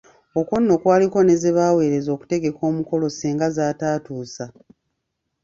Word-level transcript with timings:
Okwo 0.39 0.55
nno 0.61 0.75
kwaliko 0.81 1.17
ne 1.23 1.35
ze 1.41 1.51
baaweereza 1.57 2.09
okutegeka 2.15 2.61
omukolo 2.69 3.05
senga 3.09 3.47
z'ataatuusa. 3.55 4.45